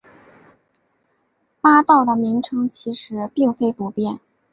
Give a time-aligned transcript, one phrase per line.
[1.61, 4.19] 八道的名称其实并非不变。